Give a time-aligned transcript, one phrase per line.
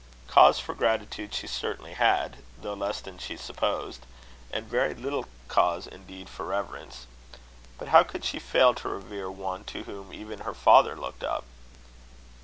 [0.27, 4.03] Cause for gratitude she certainly had, though less than she supposed;
[4.51, 7.05] and very little cause indeed for reverence.
[7.77, 11.43] But how could she fail to revere one to whom even her father looked up?